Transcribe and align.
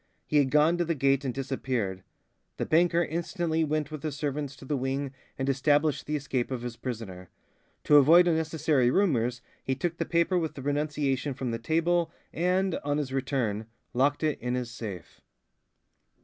He 0.25 0.37
had 0.37 0.49
gone 0.49 0.79
to 0.79 0.83
the 0.83 0.95
gate 0.95 1.23
and 1.23 1.31
disappeared. 1.31 2.01
The 2.57 2.65
banker 2.65 3.03
instantly 3.03 3.63
went 3.63 3.91
with 3.91 4.01
his 4.01 4.15
servants 4.15 4.55
to 4.55 4.65
the 4.65 4.75
wing 4.75 5.13
and 5.37 5.47
established 5.47 6.07
the 6.07 6.15
escape 6.15 6.49
of 6.49 6.63
his 6.63 6.75
prisoner. 6.75 7.29
To 7.83 7.97
avoid 7.97 8.27
unnecessary 8.27 8.89
rumours 8.89 9.43
he 9.63 9.75
took 9.75 9.97
the 9.97 10.05
paper 10.05 10.39
with 10.39 10.55
the 10.55 10.63
renunciation 10.63 11.35
from 11.35 11.51
the 11.51 11.59
table 11.59 12.11
and, 12.33 12.79
on 12.83 12.97
his 12.97 13.13
return, 13.13 13.67
locked 13.93 14.23
it 14.23 14.39
in 14.39 14.55
his 14.55 14.71
safe. 14.71 15.21